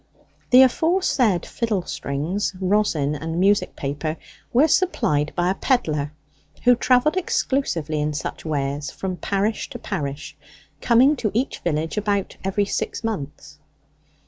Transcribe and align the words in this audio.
The 0.49 0.63
aforesaid 0.63 1.45
fiddle 1.45 1.83
strings, 1.83 2.55
rosin, 2.59 3.13
and 3.13 3.39
music 3.39 3.75
paper 3.75 4.17
were 4.51 4.67
supplied 4.67 5.31
by 5.35 5.51
a 5.51 5.53
pedlar, 5.53 6.11
who 6.63 6.75
travelled 6.75 7.17
exclusively 7.17 8.01
in 8.01 8.11
such 8.15 8.43
wares 8.43 8.89
from 8.89 9.15
parish 9.15 9.69
to 9.69 9.77
parish, 9.77 10.35
coming 10.81 11.15
to 11.17 11.29
each 11.35 11.59
village 11.59 11.97
about 11.97 12.35
every 12.43 12.65
six 12.65 13.03
months. 13.03 13.59